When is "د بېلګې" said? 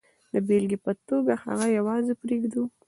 0.33-0.77